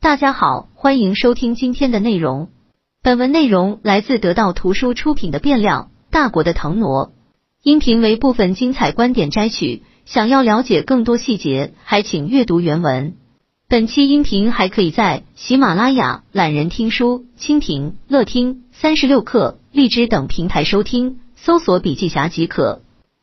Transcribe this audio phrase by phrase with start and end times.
[0.00, 2.48] 大家好，欢迎收听今天的内容。
[3.02, 7.06] 本文内容来自得到图书出品的《变量大国的腾挪》，
[7.64, 9.82] 音频为部分精彩观点摘取。
[10.04, 13.16] 想要了解更多细节，还请阅读原文。
[13.68, 22.82] 本期音频还可以在喜马拉雅、懒人听书、蜻蜓、乐听、三十六课、荔枝等平台收听，搜索“笔记侠”即可。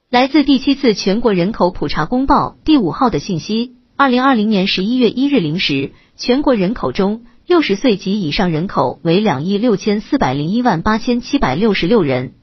[0.10, 12.34] 来自第七次全国人口普查公报第五号的信息：二零二零年十一月一日零时，全国人口中六十岁及以上人口为两亿六千四百零一万八千七百六十六人，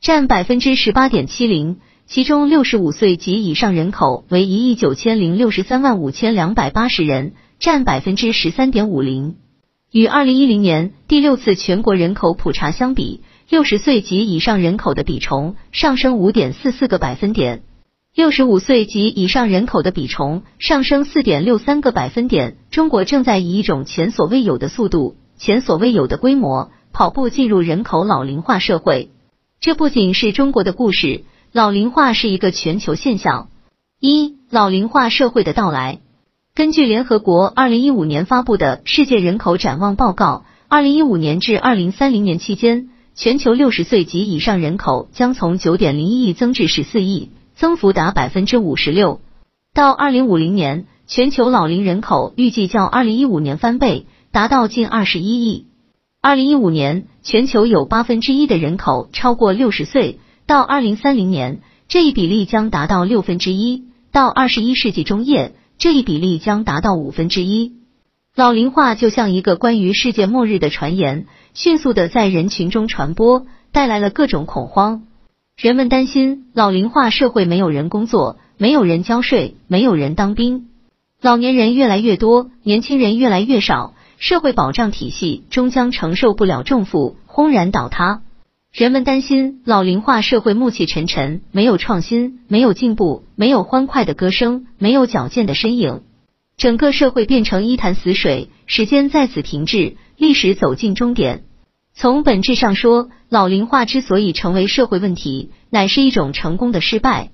[0.00, 1.78] 占百分之十八点七零。
[2.06, 9.36] 其中六十五岁及以上人口为一亿九千零六十三万五千两百八十人，占百分之十三点五零。
[9.92, 13.20] 与二零一零年第六次全国人口普查相比。
[13.48, 17.62] 六十岁及以上人口的比重上升五点四四个百分点，
[18.20, 22.58] 六十五岁及以上人口的比重上升四点六三个百分点。
[22.70, 29.10] 中国正在以一种前所未有的速度、前所未有的规模跑步进入人口老龄化社会。
[29.58, 33.48] 这不仅是中国的故事，老龄化是一个全球现象。
[33.98, 36.00] 一、老龄化社会的到来。
[36.54, 42.90] 根据联合国二零一五年发布的《世界人口展望报告》，二零一五年至二零三零年期间。
[43.14, 47.30] 全球六十岁及以上人口将从九点零一亿增至十四亿，
[47.60, 49.20] 增幅达百分之五十六。
[49.74, 55.66] 到二零五零年，全球老龄人口预计较二零一五年翻倍，达到近二十一亿。
[56.22, 67.74] 二零一五年，全球有八分之一的人口超过六十岁，到二零三零年，这一比例将达到六分之一；到二十一世纪中叶，这一比例将达到五分之一。
[68.34, 71.26] 老龄化就像一个关于世界末日的传言。
[71.52, 75.02] 迅速的在人群中传播，带来了各种恐慌。
[75.60, 80.68] 人们担心老龄化社会没有人工作，没有人交税，没有人当兵，
[81.20, 88.22] 老年人越来越多，年轻人越来越少，社会保障体系终将承受不了重负，轰然倒塌。
[88.72, 96.00] 人们担心老龄化社会暮气沉沉，没有创新，没有进步，没有欢快的歌声，没有矫健的身影，
[96.56, 99.98] 整个社会变成一潭死水，时间在此停滞。
[100.16, 101.44] 历史走进终点。
[102.00, 107.30] 从本质上说，老龄化之所以成为社会问题，乃是一种成功的失败。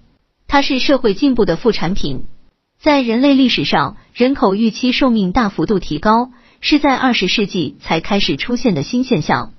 [0.49, 2.25] 它是社会进步的副产品。
[2.77, 9.53] 在人类历史上，人口预期寿命大幅度提高，是在二十世纪才开始出现的新现象。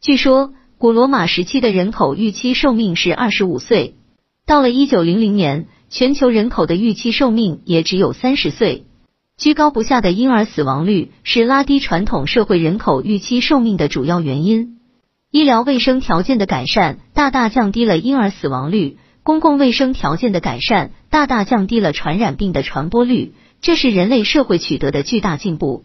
[0.00, 3.96] 据说，古罗马时期的人口预期寿命是二十五岁，
[4.46, 8.86] 到了一九零零年，全球人口的预期寿命也只有三十岁。
[9.36, 14.78] 居高不下的婴儿死亡率是拉低传统社会人口预期寿命的主要原因。
[15.32, 25.84] 医疗卫生条件的改善大大降低了婴儿死亡率，公共卫生条件的改善大大降低了传染病的传播率，这是人类社会取得的巨大进步。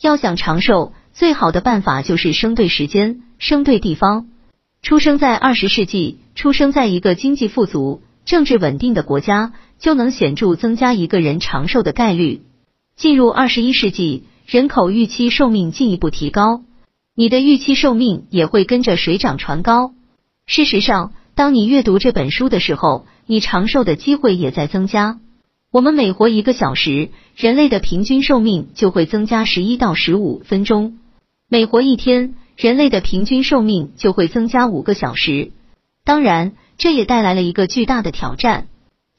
[0.00, 4.26] 要想长寿，最好的办法就是生对时间，生对地方。
[4.82, 12.42] 出生在二十世纪，出生在一个经济富足、政治稳定的国家，就能显著增加一个人长寿的概率。
[12.98, 16.62] 进入二十一世纪，人口预期寿命进一步提高，
[17.14, 19.92] 你的预期寿命也会跟着水涨船高。
[20.46, 25.20] 事实上，当你阅读这本书的时候，你长寿的机会也在增加。
[25.70, 30.98] 我们每活一个小时，人类的平均寿命就会增加十一到十五分钟；
[31.48, 35.52] 每活一天，人类的平均寿命就会增加五个小时。
[36.02, 38.66] 当然，这也带来了一个巨大的挑战：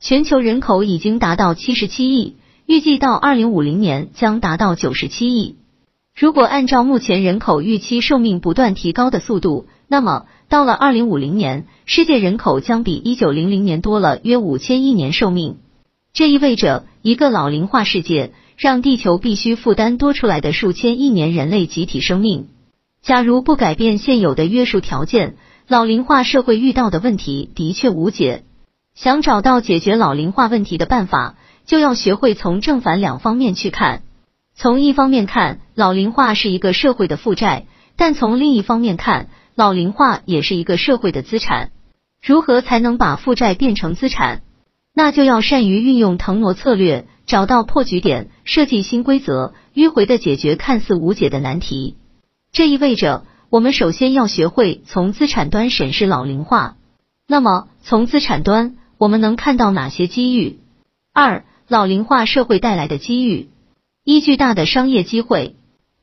[0.02, 2.36] 全球人口已经达到七十七亿。
[2.70, 5.56] 预计到二零五零年将达到九十七亿。
[6.16, 15.58] 如果按照目前人口预期寿命不断提高的速度，那么到了二零五零年，世界人口将比一九零零年多了约五千亿年寿命。
[16.14, 22.50] 这意味着一个老龄化世界，让地球必须负担多出来的数千亿年人类集体生命。
[23.02, 25.38] 假如不改变现有的约束条件，
[25.68, 28.44] 老龄化社会遇到的问题的确无解。
[28.94, 31.36] 想找到解决老龄化问题的办法。
[31.70, 34.02] 就要学会从正反两方面去看。
[34.56, 41.70] 从一方面看，老龄化是一个社会的负债；但从另一方面看，老龄化也是一个社会的资产。
[42.26, 44.42] 如何才能把负债变成资产？
[44.96, 51.98] 那就要善于运用腾挪策略，找到破局点，设计新规则，迂回的解决看似无解的难题。
[52.52, 56.78] 这意味着，我们首先要学会从资产端审视老龄化。
[57.28, 60.58] 那么，从资产端，我们能看到哪些机遇？
[61.14, 61.46] 二。
[61.70, 63.48] 老龄化社会带来的机遇，
[64.04, 65.56] 一巨大的商业机会。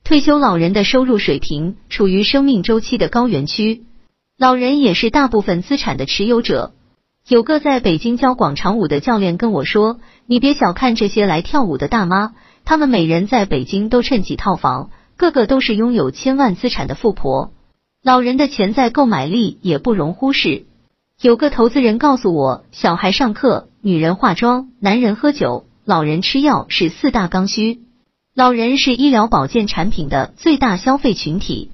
[0.04, 3.82] 退休老人的收入水平处于生命周期的高原区，
[4.38, 6.72] 老人也是大部分资产的持有者。
[7.26, 12.34] 有个在北京教广场舞的教练跟我说：“你别小看这些来跳舞的大妈，
[12.64, 17.50] 他们每人在北京都趁几套房，个个都是拥有千万资产的富婆。
[18.04, 20.64] 老人的潜在购买力也不容忽视。
[21.20, 27.80] 有个投资人告诉我，小孩上课，女人化妆，男人喝酒，老人吃药是四大刚需。
[28.34, 31.70] 老人是医疗保健产品的最大消费群体。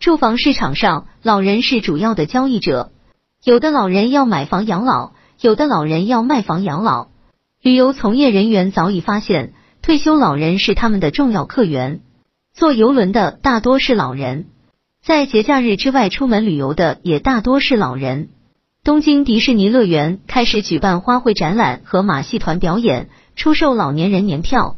[0.00, 2.90] 住房市场上，老人是主要的交易者。
[3.44, 7.10] 有的老人要买房养老，有的老人要卖房养老。
[7.62, 9.52] 旅游从业人员早已发现。
[9.82, 12.00] 退休老人是他们的重要客源，
[12.52, 14.46] 坐游轮的大多是老人，
[15.02, 18.28] 在节假日之外出门旅游的也大多是老人。
[18.82, 24.76] 东京迪士尼乐园开始举办花卉展览和马戏团表演，出售老年人年票。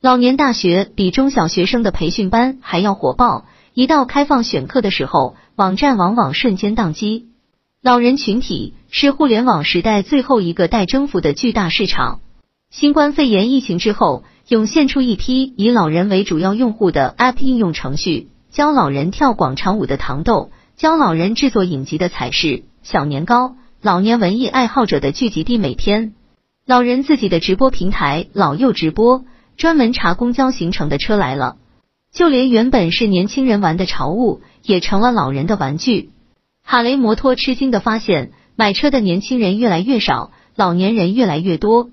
[0.00, 3.44] 老年大学比中小学生的培训班还要火爆，
[3.74, 7.26] 一到开放选课的时候，网站往往瞬间宕机。
[7.82, 12.20] 老人群体是互联网时代最后一个待征服的巨大市场。
[12.70, 14.24] 新冠肺炎疫情之后。
[14.48, 25.56] 涌现出一批以老人为主要用户的 App 应用程序，教老人跳广场舞的糖豆，教老人制作影集的彩饰、小年糕，老年文艺爱好者的聚集地。
[25.56, 26.14] 每天，
[26.66, 29.24] 老人自己的直播平台老幼直播，
[29.56, 31.58] 专门查公交行程的车来了。
[32.12, 36.10] 就连原本是年轻人玩的潮物，也成了老人的玩具。
[36.64, 41.90] 哈雷摩托吃惊的发现，买车的年轻人越来越少，老年人越来越多。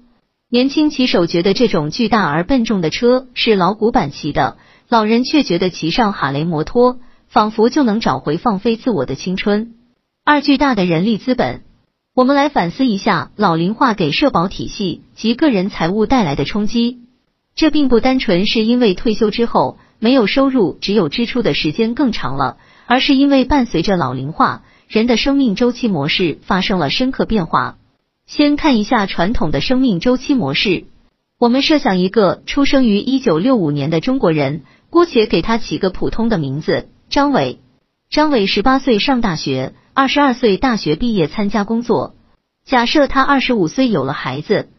[0.49, 4.57] 年轻骑手觉得这种巨大而笨重的车是老古板骑的，
[4.87, 6.97] 老人却觉得骑上哈雷摩托
[7.27, 9.75] 仿佛就能找回放飞自我的青春。
[10.31, 11.63] 二巨大的人力资本，
[12.13, 16.99] 我们来反思一下老龄化给社保体系及个人财务带来的冲击。
[17.55, 27.79] 这并不单纯是因为退休之后没有收入，只有支出的时间更长了，而是因为伴随着老龄化，人的生命周期模式发生了深刻变化。
[28.27, 30.85] 先看一下传统的生命周期模式。
[31.39, 34.61] 我们设想一个出生于一九六五年的中国人，
[34.91, 37.57] 姑且给他起个普通的名字张伟。
[38.11, 42.15] 张伟十八岁上大学，二十二岁大学毕业参加工作。
[42.63, 44.69] 假设他二十五岁有了孩子，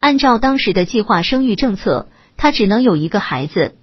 [0.00, 3.74] 按照当时的计划生育政策，他只能有一个孩子。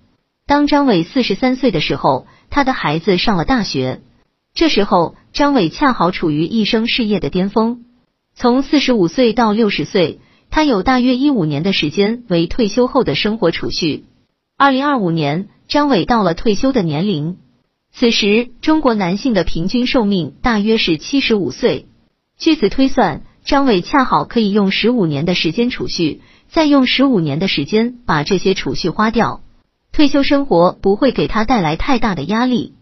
[0.45, 4.03] 当张伟四十三岁的时候，他的孩子上了大学。
[4.53, 7.85] 这时候，张伟恰好处于一生事业的巅峰。
[8.35, 10.19] 从四十五岁到六十岁，
[10.51, 14.05] 他有大约一五年的时间为退休后的生活储蓄。
[14.59, 17.37] 二零二五年，张伟到了退休的年龄。
[17.95, 21.87] 此时，中国男性的平均寿命大约是七十五岁。
[22.37, 29.41] 据此推算，张伟恰好可以用十五年的时间储蓄，再用十五年的时间把这些储蓄花掉，
[29.91, 32.73] 退休生活不会给他带来太大的压力。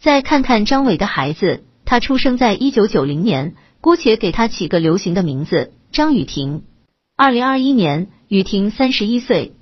[0.00, 3.54] 再看看张伟的孩子，他出生在一九九零年。
[3.82, 6.62] 姑且给他起个流行的名字，张雨婷。
[7.16, 9.52] 二零二一年，雨婷三十一岁，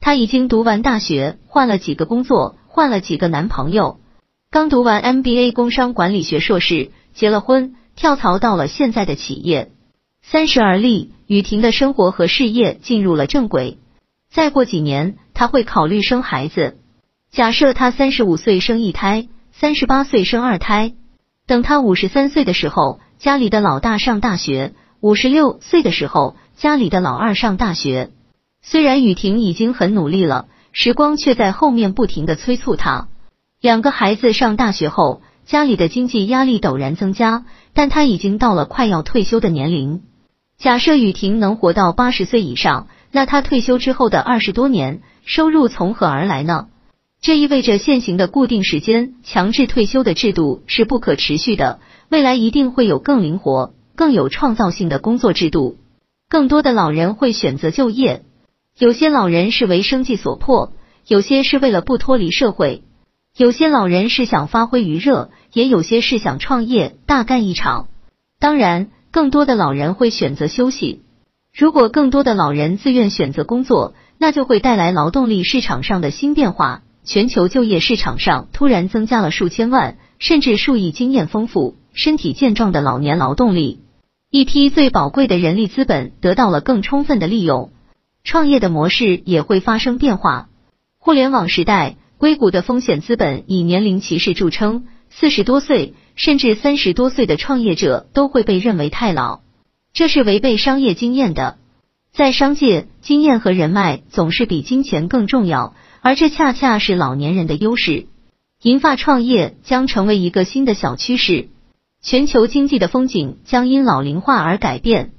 [0.00, 4.00] 她已经读完大学，换了几个工作，换了几个男朋友。
[4.50, 9.72] 刚读完 MBA 工商管理学硕士，结了婚，跳槽到了现在的企业。
[10.22, 13.76] 三十而立，雨婷的生活和事业进入了正轨。
[14.30, 16.78] 再过几年，她会考虑生孩子。
[17.30, 20.94] 假设她三十五岁生一胎，三十八岁生二胎，
[21.46, 23.00] 等她五十三岁的时候。
[23.18, 28.12] 家里的老大上大学，五十六岁的时候，家里的老二上大学。
[28.62, 33.08] 虽然雨婷已经很努力了，时光却在后面不停的催促她。
[33.60, 40.02] 两个孩子上大学后，家里的经济压力陡然增加，但他已经到了快要退休的年龄。
[40.58, 46.68] 假设雨婷能活到八十岁以上，那她退休之后的二十多年，收入从何而来呢？
[47.20, 51.80] 这意味着现行的固定时间强制退休的制度是不可持续的。
[52.10, 55.78] 未来一定会有更灵活、更有创造性的工作制度。
[56.28, 58.22] 更多的老人会选择就业，
[58.78, 60.72] 有些老人是为生计所迫，
[61.08, 62.84] 有些是为了不脱离社会，
[63.38, 67.86] 有些老人是想发挥余热，也有些是想创业大干一场。
[68.40, 71.02] 当然，更多的老人会选择休息。
[71.56, 76.82] 如果更多的老人自愿选择工作，那就会带来劳动力市场上的新变化。
[77.04, 81.76] 全球就业市场上突然增加了数千万甚至数亿经验丰富。
[81.92, 83.78] 身体健壮的老年劳动力，
[84.32, 87.70] 一批最宝贵的人力资本得到了更充分的利用，
[88.24, 90.48] 创业的模式也会发生变化。
[90.98, 99.40] 互联网时代，硅谷的风险资本以年龄歧视著称，四十多岁甚至三十多岁的创业者都会被认为太老，
[99.92, 101.58] 这是违背商业经验的。
[102.12, 108.06] 在商界，经验和人脉总是比金钱更重要，而这恰恰是老年人的优势。
[108.62, 111.48] 银发创业将成为一个新的小趋势。
[112.02, 115.12] 全球经济的风景将因老龄化而改变。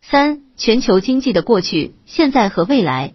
[0.00, 3.12] 三、全球经济的过去、现在和未来。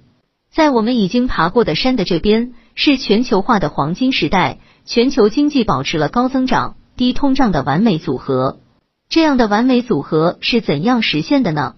[0.51, 8.59] 在我们已经爬过的山的这边，是全球化的黄金时代，全球经济保持了高增长、低通胀的完美组合。
[9.09, 11.75] 这样的完美组合是怎样实现的呢？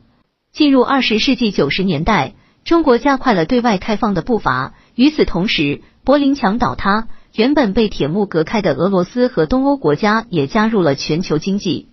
[0.52, 4.76] 进入二十世纪九十年代，中国加快了对外开放的步伐。
[4.96, 11.88] 与此同时，柏林墙倒塌，原本被铁幕隔开的俄罗斯和东欧国家也加入了全球经济。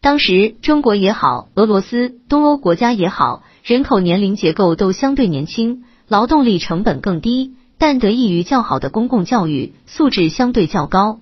[0.00, 11.20] 当时，中国也好，俄罗斯、东欧国家也好，人口年龄结构都相对年轻，劳动力成本更低，但得益于较好的公共教育，素质相对较高。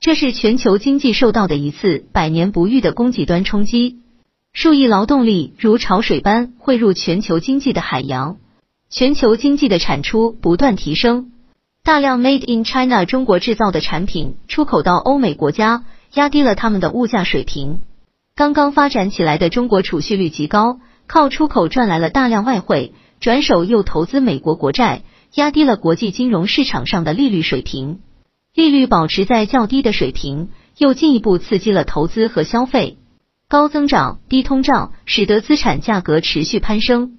[0.00, 3.98] 这是全球经济受到的一次百年不遇的供给端冲击，
[4.52, 8.36] 数亿劳动力如潮水般汇入全球经济的海洋，
[8.90, 11.30] 全球经济的产出不断提升，
[11.84, 17.78] 大量 Made in China 中国制造的产品出口到欧美国家，压低了他们的物价水平。
[18.34, 25.02] 刚刚发展起来的中国储蓄率极高，靠出口赚来了大量外汇，转手又投资美国国债，
[25.34, 28.00] 压低了国际金融市场上的利率水平。
[28.54, 32.98] 利率保持在较低的水平，又进一步刺激了投资和消费。
[33.48, 37.18] 高增长、低通胀，使得资产价格持续攀升。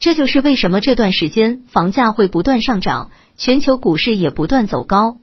[0.00, 5.18] 这就是为什么这段时间房价会不断上涨，全球股市也不断走高。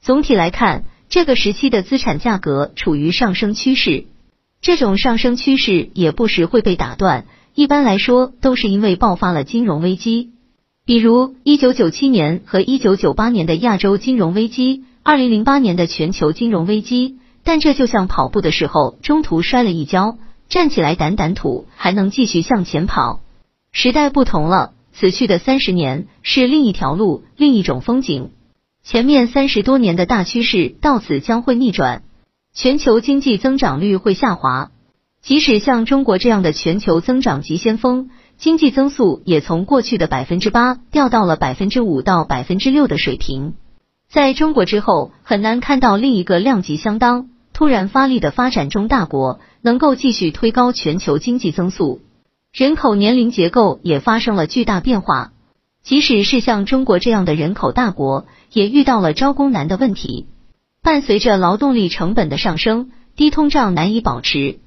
[0.00, 4.06] 总体来看，这个时期的资产价格处于上升趋势。
[4.62, 10.30] 这种上升趋势也不时会被打断，一般来说都是因为爆发了金融危机，
[10.84, 14.84] 比如一九九七年和一九九八年的亚洲金融危机。
[15.04, 20.16] 二零零八年的全球金融危机，但这就像跑步的时候中途摔了一跤，
[20.48, 23.20] 站起来掸掸土，还能继续向前跑。
[23.72, 28.30] 时代不同了，此去的三十年是另一条路，另一种风景。
[28.84, 32.04] 前面三十多年的大趋势到此将会逆转，
[32.54, 34.70] 全球经济增长率会下滑。
[35.20, 38.10] 即使像中国这样的全球增长急先锋，
[38.42, 43.54] 经济增速也从过去的百分之八掉到了百分之五到百分之六的水平。
[44.10, 52.00] 在中国之后，很难看到另一个量级相当、突然发力的发展中大国能够继续推高全球经济增速。
[52.52, 55.30] 人口年龄结构也发生了巨大变化，
[55.84, 60.26] 即使是像中国这样的人口大国，也遇到了招工难的问题。
[60.82, 64.58] 伴随着劳动力成本的上升，低通胀难以保持，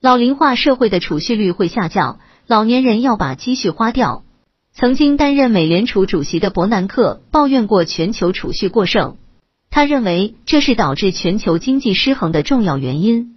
[0.00, 2.18] 老龄化社会的储蓄率会下降，
[2.50, 4.24] 老年人要把积蓄花掉。
[4.72, 9.18] 曾经担任美联储主席的伯南克抱怨过全球储蓄过剩，
[9.70, 13.36] 他认为这是导致全球经济失衡的重要原因。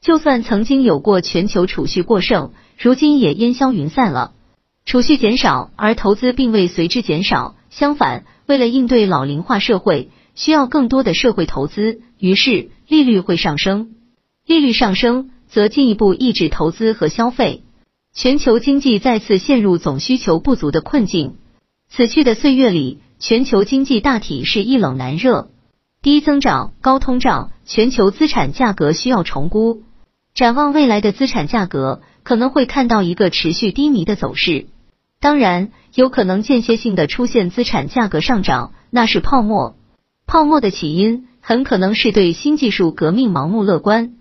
[0.00, 4.32] 就算曾经有过全球储蓄过剩，如今也烟消云散了。
[4.86, 7.56] 储蓄减少，而投资并未随之减少。
[7.68, 13.96] 相反，为了应对老龄化社会，需要更多的社会投资，于是利率会上升。
[14.46, 17.64] 利率上升，则进一步抑制投资和消费。
[18.14, 21.36] 全球经济再次陷入总需求不足的困境。
[21.88, 25.48] 此去的岁月里，全球经济大体是一冷难热，
[26.02, 29.82] 低增长、高通胀，全球资产价格需要重估。
[30.34, 34.66] 展望未来的资产价格，可能会看到一个持续低迷的走势。
[35.18, 39.74] 当然，有可能间歇性的出现资产价格上涨，那是泡沫。
[40.26, 44.16] 泡沫的起因很可能是对新技术革命盲目乐观。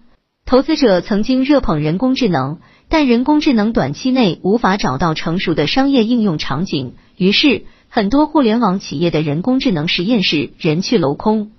[0.46, 2.60] 投资者曾经热捧人工智能。
[2.92, 11.52] 但人工智能短期内无法找到成熟的商业应用场景，于是很多互联网企业的人工智能实验室人去楼空。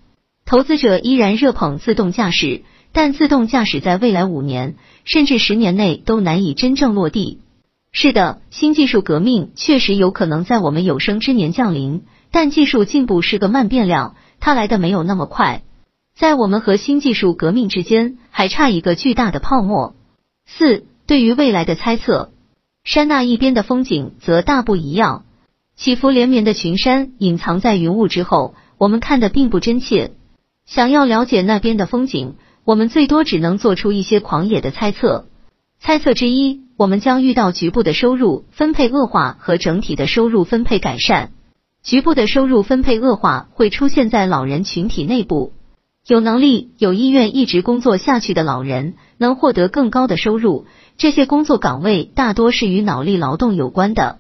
[0.45, 2.61] 投资者依然热捧自动驾驶，
[2.93, 4.75] 但自动驾驶在未来五年
[5.07, 7.39] 甚至十年内都难以真正落地。
[7.93, 15.63] 是的，新技术革命确实有可能在我们有生之年降临，但技术进步是个慢变量，它来的没有那么快。
[16.15, 19.95] 在我们和新技术革命之间，还差一个巨大的泡沫。
[20.45, 20.85] 四。
[21.13, 22.31] 对于未来的猜测，
[22.85, 25.27] 山那一边的风景则大不一样。
[25.77, 30.13] 起伏连绵的群山隐藏在云雾之后，我们看的并不真切。
[30.65, 35.27] 想要了解那边的风景，我们最多只能做出一些狂野的猜测。
[35.79, 41.33] 猜测之一，我们将遇到局部的收入分配恶化和整体的收入分配改善。
[41.83, 45.53] 局部的收入分配恶化会出现在老人群体内部。
[46.07, 50.67] 有能力、有意愿一直工作下去的老人，能获得更高的收入。
[50.99, 54.19] 这些工作岗位大多是与脑力劳动有关的，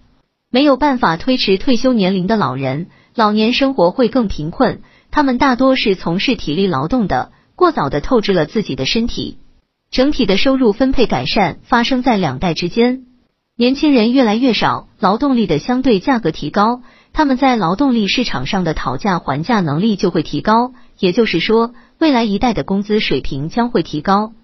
[0.48, 2.86] 没有办法推迟退休年龄的老人，
[3.16, 4.80] 老年生活会更贫困。
[5.10, 9.38] 他们大多是从事体力劳动的，过早的透支了自己的身体。
[9.90, 13.06] 整体的收入分配改善发生在两代之间，
[13.56, 16.80] 年轻人越来越少，劳动力的相对价格提高。
[17.12, 20.72] 他们在劳动力市场上的讨价还价能力就会提高，
[21.02, 24.34] 也就是说，未来一代的工资水平将会提高。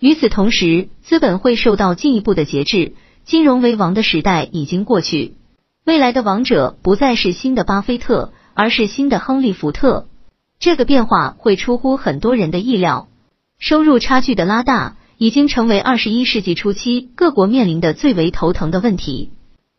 [0.00, 2.94] 与此同时，资本会受到进一步的节制，
[3.26, 5.34] 金融为王的时代已经过去。
[5.84, 10.08] 未来的王者不再是新的巴菲特，而是新的亨利·福特。
[10.58, 13.08] 这个变化会出乎很多人的意料。
[13.58, 19.32] 收入差距的拉大已经成为二十一世纪初期各国面临的最为头疼的问题。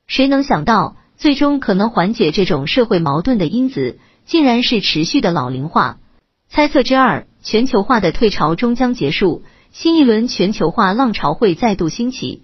[0.05, 5.97] 谁能想到，最终可能缓解这种社会矛盾的因子，竟然是持续的老龄化？
[6.49, 12.43] 猜测之二：全球化的退潮终将结束，新一轮全球化浪潮会再度兴起。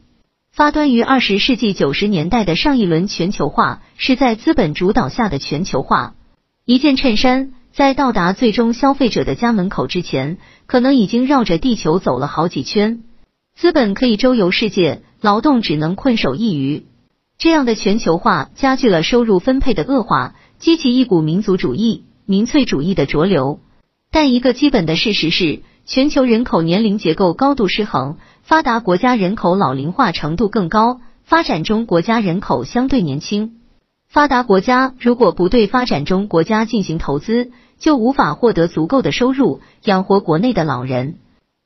[0.51, 6.13] 发端于二十世纪九十年代的上一轮全球化，是在资本主导下的全球化。
[6.65, 13.03] 一件衬衫在到达最终消费者的家门口之前，可能已经绕着地球走了好几圈。
[13.55, 16.85] 资本可以周游世界，劳动只能困守一隅。
[17.39, 23.59] 这样的全球化加剧了收入分配的恶化，激起一股民族主义、民粹主义的浊流。
[24.13, 28.17] 但一个基本的事实是，全球人口年龄结构高度失衡。
[28.43, 33.55] 发达国家人口老龄化程度更高，发展中国家人口相对年轻。
[34.07, 41.15] 发达国家如果不对发展中国家进行投资，就无法获得足够的收入养活国内的老人。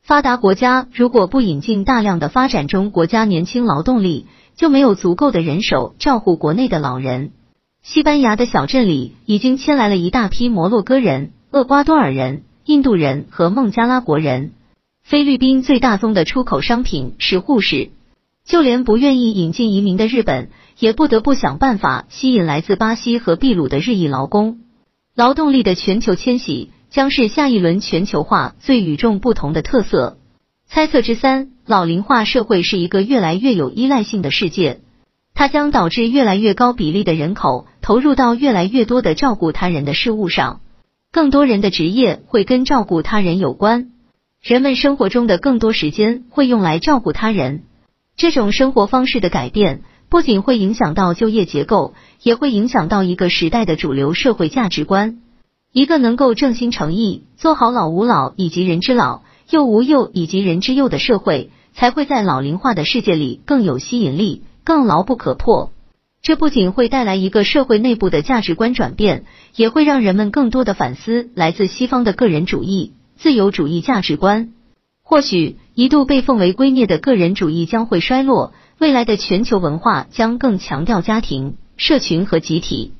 [0.02, 4.26] 发达国家如果不引进大量的发展中国家年轻劳动力，
[4.56, 7.32] 就没有足够的人手照顾国内的老人。
[7.84, 14.52] 西班牙的小镇里已经迁来了一大批摩洛哥人、厄瓜多尔人、印度人和孟加拉国人。
[15.02, 17.90] 菲律宾最大宗的出口商品是护士，
[18.46, 24.60] 就连不愿意引进移民的日本，也不得不想办法吸引来自巴西和秘鲁的日裔劳工。
[25.16, 30.20] 劳动力的全球迁徙将是下一轮全球化最与众不同的特色。
[30.68, 34.82] 猜测之三：老龄化社会是一个越来越有依赖性的世界，
[35.34, 40.62] 它将导致越来越高比例的人口投入到越来越多的照顾他人的事物上，
[41.18, 43.90] 更多人的职业会跟照顾他人有关。
[44.40, 47.64] 人们生活中的更多时间会用来照顾他人，
[48.16, 55.18] 这种生活方式的改变不仅会影响到就业结构，也会影响到一个时代的主流社会价值观。
[55.74, 65.72] 一个能够正心诚意做好老吾老以及人之老，幼吾幼以及人之幼的社会，才会在老龄化的世界里更有吸引力，更牢不可破。
[66.28, 69.24] 这不仅会带来一个社会内部的价值观转变，
[69.56, 72.92] 也会让人们更多的反思来自西方的个人主义。
[73.16, 74.52] 自由主义价值观，
[75.02, 82.92] 或许一度被奉为圭臬的个人主义将会衰落，未来的全球文化将更强调家庭、社群和集体。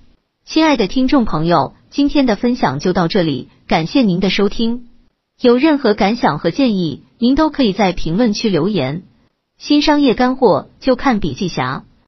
[0.46, 4.86] 亲爱的听众朋友，今天的分享就到这里，感谢您的收听。
[5.42, 9.04] 有任何感想和建议，您都可以在评论区留言。
[9.58, 11.84] 新商业干货就看笔记侠。